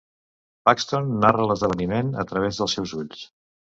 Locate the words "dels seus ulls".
2.63-3.23